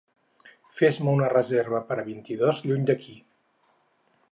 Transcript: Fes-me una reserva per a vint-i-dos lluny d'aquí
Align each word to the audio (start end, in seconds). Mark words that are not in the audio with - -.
Fes-me 0.77 1.13
una 1.17 1.27
reserva 1.33 1.83
per 1.91 1.99
a 2.03 2.07
vint-i-dos 2.09 2.65
lluny 2.69 2.89
d'aquí 2.91 3.17